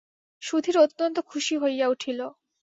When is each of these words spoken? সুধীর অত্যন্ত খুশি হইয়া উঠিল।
সুধীর 0.41 0.75
অত্যন্ত 0.77 1.17
খুশি 1.21 1.55
হইয়া 1.57 1.85
উঠিল। 1.87 2.19